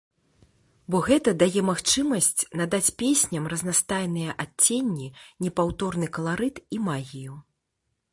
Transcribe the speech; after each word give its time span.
Бо 0.93 0.99
гэта 1.07 1.31
дае 1.41 1.61
магчымасць 1.67 2.41
надаць 2.61 2.93
песням 3.01 3.43
разнастайныя 3.53 4.35
адценні, 4.45 5.07
непаўторны 5.45 6.09
каларыт 6.17 6.55
і 6.77 6.81
магію. 6.87 7.37